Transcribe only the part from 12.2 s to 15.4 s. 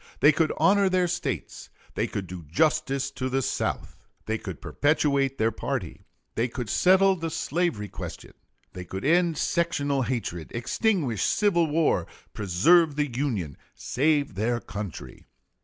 preserve the Union, save their country.